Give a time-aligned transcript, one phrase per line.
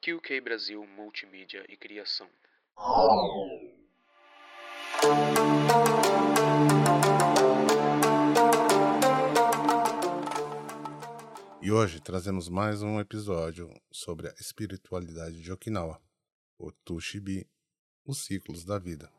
[0.00, 2.28] QK Brasil Multimídia e Criação.
[11.60, 16.02] E hoje trazemos mais um episódio sobre a espiritualidade de Okinawa,
[16.58, 17.48] o Tushibi,
[18.04, 19.10] os ciclos da vida.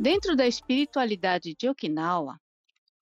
[0.00, 2.38] Dentro da espiritualidade de Okinawa,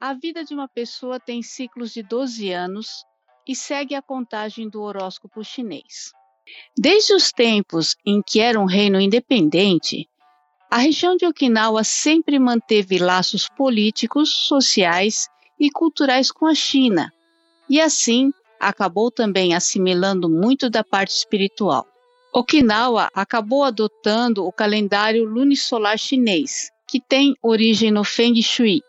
[0.01, 3.05] a vida de uma pessoa tem ciclos de 12 anos
[3.47, 6.11] e segue a contagem do horóscopo chinês.
[6.75, 10.09] Desde os tempos em que era um reino independente,
[10.71, 15.29] a região de Okinawa sempre manteve laços políticos, sociais
[15.61, 17.13] e culturais com a China,
[17.69, 21.87] e assim acabou também assimilando muito da parte espiritual.
[22.33, 28.83] Okinawa acabou adotando o calendário lunisolar chinês, que tem origem no Feng Shui,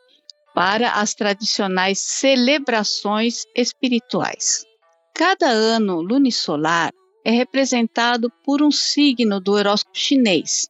[0.54, 4.66] para as tradicionais celebrações espirituais.
[5.14, 6.92] Cada ano lunisolar
[7.24, 10.68] é representado por um signo do horóscopo chinês.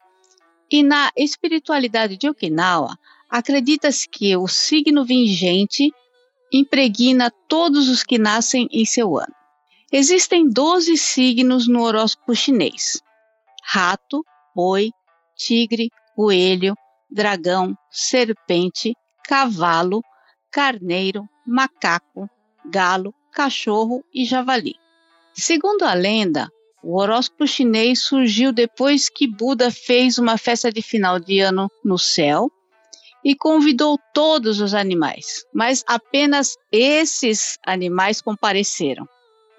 [0.70, 2.98] E na espiritualidade de Okinawa,
[3.30, 5.92] acredita-se que o signo vingente
[6.52, 9.34] impregna todos os que nascem em seu ano.
[9.92, 13.02] Existem 12 signos no horóscopo chinês:
[13.64, 14.24] rato,
[14.56, 14.92] boi,
[15.36, 16.76] tigre, coelho,
[17.10, 20.02] dragão, serpente, cavalo,
[20.52, 22.30] carneiro, macaco,
[22.66, 24.76] galo, cachorro e javali.
[25.34, 26.50] Segundo a lenda,
[26.84, 31.98] o horóscopo chinês surgiu depois que Buda fez uma festa de final de ano no
[31.98, 32.52] céu
[33.24, 39.08] e convidou todos os animais, mas apenas esses animais compareceram.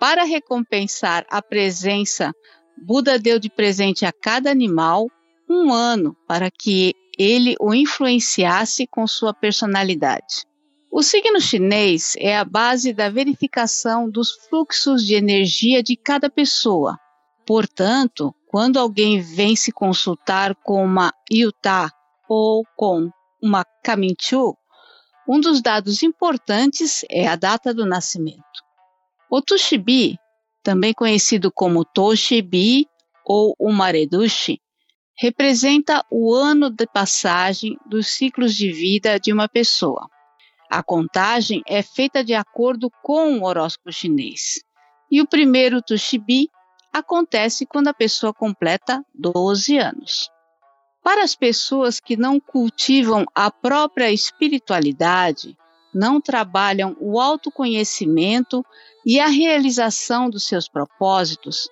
[0.00, 2.32] Para recompensar a presença,
[2.76, 5.06] Buda deu de presente a cada animal
[5.50, 10.46] um ano para que ele o influenciasse com sua personalidade.
[10.90, 16.96] O signo chinês é a base da verificação dos fluxos de energia de cada pessoa.
[17.46, 21.90] Portanto, quando alguém vem se consultar com uma Yuta
[22.28, 23.10] ou com
[23.42, 24.56] uma Kaminchu,
[25.28, 28.42] um dos dados importantes é a data do nascimento.
[29.30, 30.16] O Tushibi,
[30.62, 32.86] também conhecido como Toshibi
[33.26, 34.58] ou Umaredushi,
[35.18, 40.08] representa o ano de passagem dos ciclos de vida de uma pessoa.
[40.70, 44.60] A contagem é feita de acordo com o horóscopo chinês.
[45.10, 46.48] E o primeiro Tushibi
[46.92, 50.30] acontece quando a pessoa completa 12 anos.
[51.02, 55.56] Para as pessoas que não cultivam a própria espiritualidade,
[55.92, 58.64] não trabalham o autoconhecimento
[59.04, 61.68] e a realização dos seus propósitos,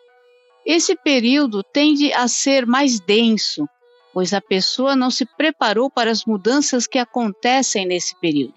[0.66, 3.68] esse período tende a ser mais denso,
[4.12, 8.54] pois a pessoa não se preparou para as mudanças que acontecem nesse período.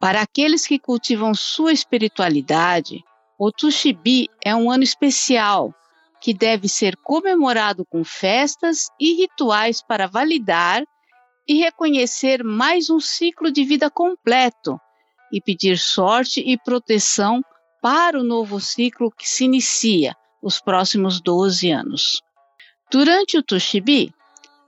[0.00, 3.04] Para aqueles que cultivam sua espiritualidade,
[3.38, 5.74] o Tushibi é um ano especial
[6.20, 10.82] que deve ser comemorado com festas e rituais para validar
[11.46, 14.80] e reconhecer mais um ciclo de vida completo
[15.30, 17.42] e pedir sorte e proteção
[17.82, 22.22] para o novo ciclo que se inicia, os próximos 12 anos.
[22.92, 24.12] Durante o Tushibi,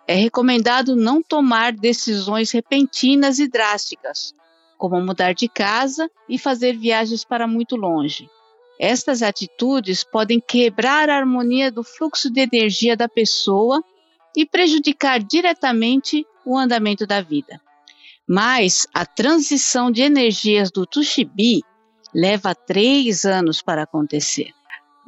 [0.08, 4.34] é recomendado não tomar decisões repentinas e drásticas,
[4.78, 8.28] como mudar de casa e fazer viagens para muito longe.
[8.80, 13.82] Estas atitudes podem quebrar a harmonia do fluxo de energia da pessoa
[14.34, 17.60] e prejudicar diretamente o andamento da vida.
[18.26, 21.62] Mas a transição de energias do Tushibi
[22.14, 24.55] leva três anos para acontecer.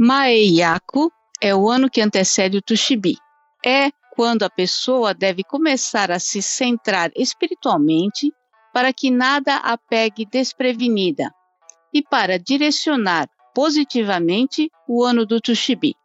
[0.00, 1.10] Maeyaku
[1.40, 3.16] é o ano que antecede o Tushibi.
[3.66, 8.32] É quando a pessoa deve começar a se centrar espiritualmente
[8.72, 11.34] para que nada a pegue desprevenida
[11.92, 15.96] e para direcionar positivamente o ano do Tushibi.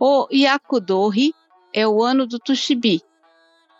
[0.00, 1.32] O Yakudori
[1.72, 3.02] é o ano do Tushibi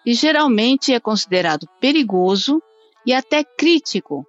[0.06, 2.62] e geralmente é considerado perigoso
[3.04, 4.24] e até crítico,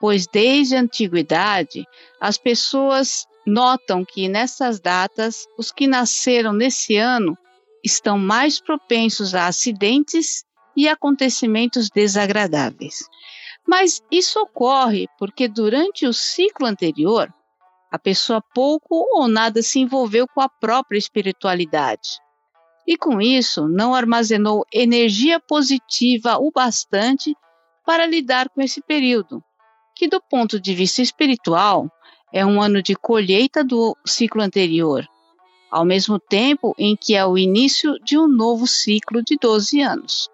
[0.00, 1.86] pois desde a antiguidade
[2.20, 7.38] as pessoas notam que nessas datas os que nasceram nesse ano
[7.84, 10.44] estão mais propensos a acidentes
[10.76, 13.08] e acontecimentos desagradáveis.
[13.66, 17.32] Mas isso ocorre porque durante o ciclo anterior,
[17.90, 22.20] a pessoa pouco ou nada se envolveu com a própria espiritualidade.
[22.86, 27.34] E com isso, não armazenou energia positiva o bastante
[27.84, 29.42] para lidar com esse período.
[29.96, 31.90] que, do ponto de vista espiritual,
[32.36, 35.08] é um ano de colheita do ciclo anterior,
[35.70, 40.28] ao mesmo tempo em que é o início de um novo ciclo de 12 anos.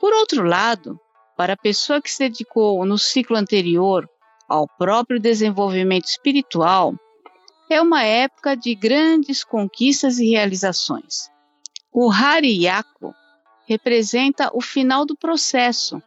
[0.00, 0.98] Por outro lado,
[1.36, 4.10] para a pessoa que se dedicou no ciclo anterior
[4.48, 6.92] ao próprio desenvolvimento espiritual,
[7.70, 11.30] é uma época de grandes conquistas e realizações.
[11.92, 13.14] O Hari Yaku
[13.64, 16.02] representa o final do processo,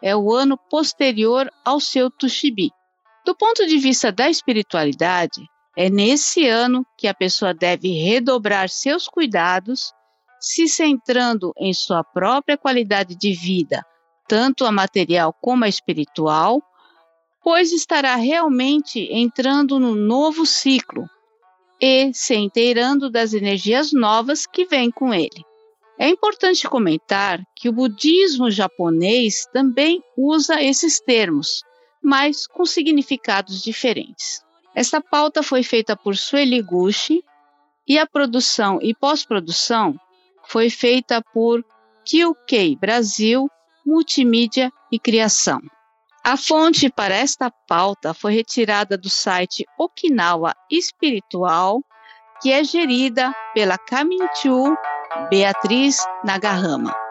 [0.00, 2.70] é o ano posterior ao seu Tushibi.
[3.24, 9.06] Do ponto de vista da espiritualidade, é nesse ano que a pessoa deve redobrar seus
[9.06, 9.92] cuidados,
[10.40, 13.84] se centrando em sua própria qualidade de vida,
[14.28, 16.60] tanto a material como a espiritual,
[17.42, 21.08] pois estará realmente entrando no novo ciclo
[21.80, 25.44] e se inteirando das energias novas que vêm com ele.
[25.98, 31.62] É importante comentar que o budismo japonês também usa esses termos,
[32.02, 34.42] mas com significados diferentes.
[34.74, 37.22] Esta pauta foi feita por Sueli Gushi
[37.86, 39.98] e a produção e pós-produção
[40.44, 41.64] foi feita por
[42.04, 43.48] QK Brasil
[43.84, 45.60] Multimídia e Criação.
[46.24, 51.82] A fonte para esta pauta foi retirada do site Okinawa Espiritual,
[52.40, 54.76] que é gerida pela Kaminchu
[55.28, 57.01] Beatriz Nagarrama.